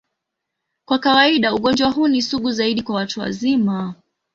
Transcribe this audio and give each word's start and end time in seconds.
Kwa 0.87 0.99
kawaida, 0.99 1.53
ugonjwa 1.55 1.89
huu 1.91 2.07
ni 2.07 2.21
sugu 2.21 2.51
zaidi 2.51 2.81
kwa 2.83 2.95
watu 2.95 3.19
wazima. 3.19 3.95